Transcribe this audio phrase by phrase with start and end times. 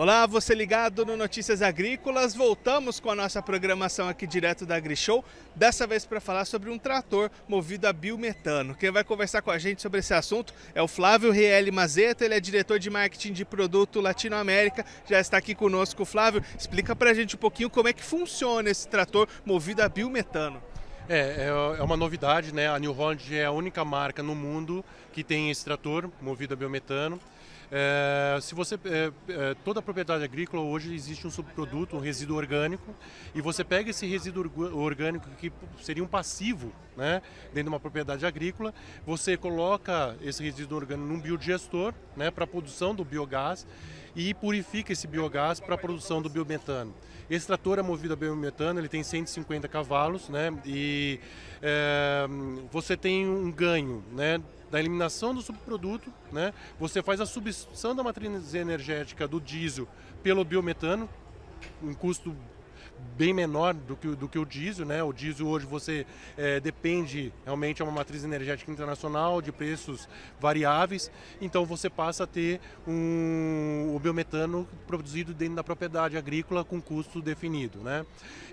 [0.00, 2.34] Olá, você ligado no Notícias Agrícolas.
[2.34, 5.22] Voltamos com a nossa programação aqui direto da AgriShow,
[5.54, 8.74] dessa vez para falar sobre um trator movido a biometano.
[8.74, 12.32] Quem vai conversar com a gente sobre esse assunto é o Flávio Riele Mazeta, ele
[12.32, 14.86] é diretor de marketing de produto Latinoamérica.
[15.06, 16.06] Já está aqui conosco.
[16.06, 19.88] Flávio, explica para a gente um pouquinho como é que funciona esse trator movido a
[19.90, 20.62] biometano.
[21.10, 22.70] É, é, é uma novidade, né?
[22.70, 26.56] A New Holland é a única marca no mundo que tem esse trator movido a
[26.56, 27.20] biometano.
[27.72, 32.36] É, se você é, é, toda a propriedade agrícola hoje existe um subproduto, um resíduo
[32.36, 32.94] orgânico,
[33.32, 38.26] e você pega esse resíduo orgânico que seria um passivo, né, dentro de uma propriedade
[38.26, 38.74] agrícola,
[39.06, 43.64] você coloca esse resíduo orgânico num biodigestor, né, para produção do biogás
[44.16, 46.92] e purifica esse biogás para a produção do biometano.
[47.30, 51.20] Esse trator é movido a biometano, ele tem 150 cavalos, né, e
[51.62, 52.26] é,
[52.72, 56.54] você tem um ganho, né, da eliminação do subproduto, né?
[56.78, 59.88] Você faz a substituição da matriz energética do diesel
[60.22, 61.08] pelo biometano,
[61.82, 62.34] um custo
[63.16, 65.02] bem menor do que, do que o diesel, né?
[65.02, 71.10] O diesel hoje você é, depende realmente é uma matriz energética internacional de preços variáveis,
[71.40, 77.20] então você passa a ter um, o biometano produzido dentro da propriedade agrícola com custo
[77.20, 78.04] definido, né?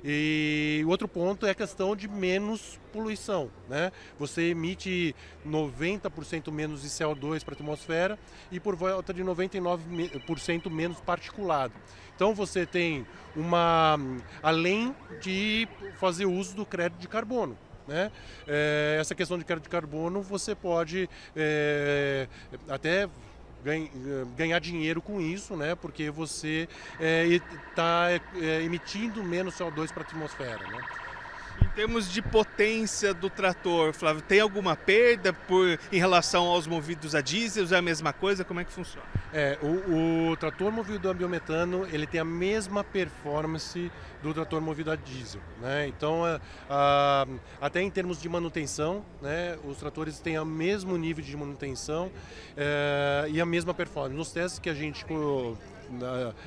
[0.04, 3.92] E outro ponto é a questão de menos poluição, né?
[4.18, 8.20] Você emite 90% menos de CO2 para a atmosfera
[8.52, 11.74] e por volta de 99% menos particulado.
[12.18, 13.96] Então você tem uma
[14.42, 15.68] além de
[16.00, 17.56] fazer uso do crédito de carbono.
[17.88, 18.12] Né?
[18.48, 22.28] É, essa questão de crédito de carbono você pode é,
[22.68, 23.08] até
[24.36, 25.76] ganhar dinheiro com isso, né?
[25.76, 26.68] Porque você
[27.00, 30.84] está é, é, emitindo menos CO2 para a atmosfera, né?
[31.62, 37.16] Em termos de potência do trator, Flávio, tem alguma perda por, em relação aos movidos
[37.16, 37.66] a diesel?
[37.72, 38.44] É a mesma coisa?
[38.44, 39.06] Como é que funciona?
[39.34, 44.92] É, o, o trator movido a biometano ele tem a mesma performance do trator movido
[44.92, 45.42] a diesel.
[45.62, 45.88] Né?
[45.88, 46.40] Então, a,
[46.70, 47.28] a,
[47.62, 52.12] até em termos de manutenção, né, os tratores têm o mesmo nível de manutenção
[52.56, 54.16] é, e a mesma performance.
[54.16, 55.06] Nos testes que a gente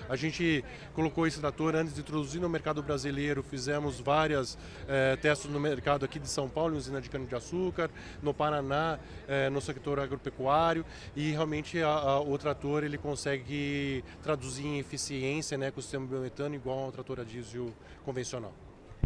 [0.08, 0.64] a gente
[0.94, 4.58] colocou esse trator antes de introduzir no mercado brasileiro, fizemos várias
[4.88, 7.90] é, testes no mercado aqui de São Paulo, em usina de cana-de-açúcar,
[8.22, 10.84] no Paraná, é, no setor agropecuário,
[11.14, 16.06] e realmente a, a, o trator ele consegue traduzir em eficiência né, com o sistema
[16.06, 17.72] biometano igual ao trator a diesel
[18.04, 18.52] convencional.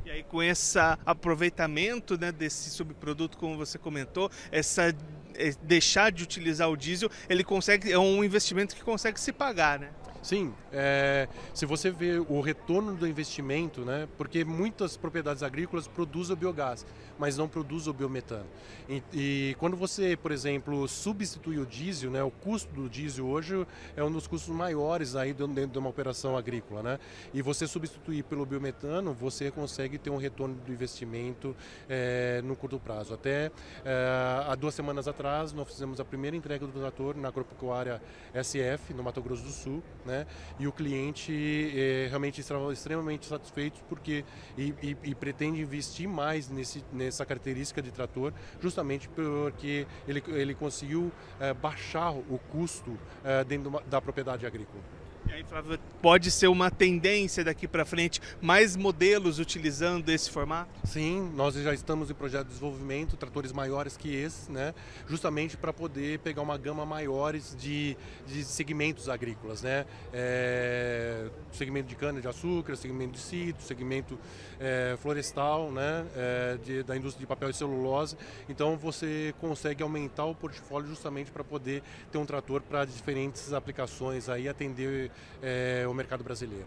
[0.05, 4.95] E aí com esse aproveitamento né, desse subproduto, como você comentou, essa
[5.35, 9.79] é, deixar de utilizar o diesel, ele consegue é um investimento que consegue se pagar,
[9.79, 9.91] né?
[10.25, 16.35] Sim, é, se você vê o retorno do investimento, né, porque muitas propriedades agrícolas produzem
[16.35, 16.87] biogás,
[17.19, 18.47] mas não produzem biometano.
[18.89, 23.67] E, e, quando você, por exemplo, substitui o diesel, né, o custo do diesel hoje
[23.95, 26.99] é um dos custos maiores aí dentro de uma operação agrícola, né?
[27.35, 31.55] E você substituir pelo biometano, você consegue ter um retorno do investimento
[31.87, 33.13] é, no curto prazo.
[33.13, 33.51] Até
[33.85, 38.01] é, há duas semanas atrás nós fizemos a primeira entrega do trator na agropecuária
[38.35, 40.14] SF no Mato Grosso do Sul, né?
[40.15, 40.27] Né?
[40.59, 41.33] E o cliente
[41.75, 44.25] é, realmente estava extremamente satisfeito porque
[44.57, 50.55] e, e, e, pretende investir mais nesse, nessa característica de trator, justamente porque ele, ele
[50.55, 51.11] conseguiu
[51.41, 55.04] é, baixar o custo é, dentro da propriedade agrícola.
[55.33, 60.71] Aí, Flávio, pode ser uma tendência daqui para frente, mais modelos utilizando esse formato?
[60.85, 64.75] Sim, nós já estamos em projeto de desenvolvimento, tratores maiores que esse, né?
[65.09, 67.97] justamente para poder pegar uma gama maiores de,
[68.27, 69.63] de segmentos agrícolas.
[69.63, 69.87] Né?
[70.13, 74.19] É, segmento de cana-de-açúcar, segmento de citro, segmento
[74.61, 76.07] é, florestal, né?
[76.17, 78.17] É, de, da indústria de papel e celulose.
[78.49, 81.83] Então você consegue aumentar o portfólio justamente para poder
[82.13, 85.11] ter um trator para diferentes aplicações, aí atender
[85.43, 86.67] é, o mercado brasileiro.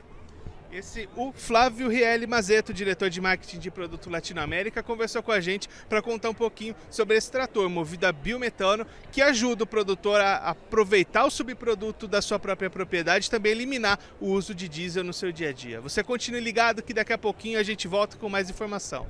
[0.71, 5.69] Esse, o Flávio Riele Mazeto, diretor de marketing de produto Latinoamérica, conversou com a gente
[5.87, 10.35] para contar um pouquinho sobre esse trator movido a biometano que ajuda o produtor a
[10.49, 15.13] aproveitar o subproduto da sua própria propriedade e também eliminar o uso de diesel no
[15.13, 15.79] seu dia a dia.
[15.79, 19.07] Você continue ligado que daqui a pouquinho a gente volta com mais informação.